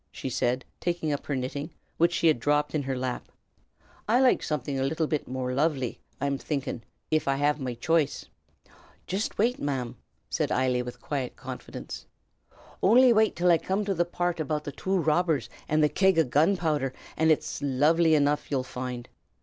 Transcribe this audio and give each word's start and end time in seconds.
she 0.11 0.31
said, 0.31 0.65
taking 0.79 1.13
up 1.13 1.27
her 1.27 1.35
knitting, 1.35 1.69
which 1.97 2.11
she 2.11 2.25
had 2.25 2.39
dropped 2.39 2.73
in 2.73 2.81
her 2.81 2.97
lap. 2.97 3.29
"I'd 4.07 4.21
loike 4.21 4.41
somethin' 4.41 4.79
a 4.91 5.05
bit 5.05 5.27
more 5.27 5.51
loively, 5.53 5.99
I'm 6.19 6.39
thinkin', 6.39 6.81
av 7.13 7.27
I 7.27 7.35
had 7.35 7.61
me 7.61 7.75
ch'ice." 7.75 8.25
"Jist 9.05 9.37
wait, 9.37 9.59
ma'm!" 9.59 9.95
said 10.27 10.49
Eily, 10.51 10.81
with 10.83 11.01
quiet 11.03 11.35
confidence, 11.35 12.07
"ownly 12.81 13.13
wait 13.13 13.35
till 13.35 13.51
I 13.51 13.59
coom 13.59 13.85
to 13.85 13.93
the 13.93 14.03
parrt 14.03 14.39
about 14.39 14.63
the 14.63 14.71
two 14.71 14.97
robbers 14.97 15.49
an' 15.69 15.81
the 15.81 15.87
keg 15.87 16.17
o' 16.17 16.23
gunpowdther, 16.23 16.93
an' 17.15 17.29
its 17.29 17.61
loively 17.61 18.15
enough 18.15 18.49
ye'll 18.49 18.63
foind 18.63 19.01
ut. 19.07 19.15